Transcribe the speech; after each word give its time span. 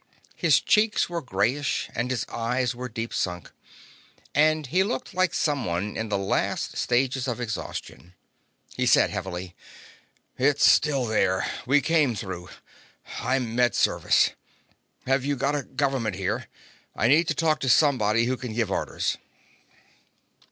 His 0.35 0.59
cheeks 0.59 1.11
were 1.11 1.21
grayish 1.21 1.87
and 1.93 2.09
his 2.09 2.25
eyes 2.27 2.73
were 2.73 2.89
deep 2.89 3.13
sunk, 3.13 3.51
and 4.33 4.65
he 4.65 4.81
looked 4.83 5.13
like 5.13 5.31
someone 5.31 5.95
in 5.95 6.09
the 6.09 6.17
last 6.17 6.75
stages 6.75 7.27
of 7.27 7.39
exhaustion. 7.39 8.15
He 8.75 8.87
said 8.87 9.11
heavily: 9.11 9.55
"It's 10.39 10.65
still 10.67 11.05
there. 11.05 11.45
We 11.67 11.81
came 11.81 12.15
through. 12.15 12.49
I'm 13.19 13.53
Med 13.55 13.75
Service. 13.75 14.31
Have 15.05 15.23
you 15.23 15.35
got 15.35 15.53
a 15.53 15.61
government 15.61 16.15
here? 16.15 16.47
I 16.95 17.07
need 17.07 17.27
to 17.27 17.35
talk 17.35 17.59
to 17.59 17.69
somebody 17.69 18.25
who 18.25 18.37
can 18.37 18.53
give 18.55 18.71
orders." 18.71 19.17